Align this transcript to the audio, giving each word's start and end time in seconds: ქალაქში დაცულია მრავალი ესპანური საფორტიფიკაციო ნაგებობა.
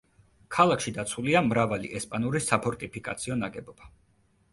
ქალაქში 0.53 0.93
დაცულია 0.95 1.43
მრავალი 1.49 1.91
ესპანური 1.99 2.41
საფორტიფიკაციო 2.45 3.37
ნაგებობა. 3.43 3.91